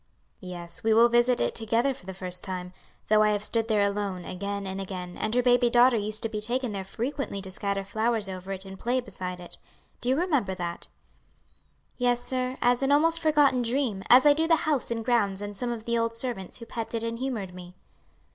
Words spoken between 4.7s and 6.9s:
again, and her baby daughter used to be taken there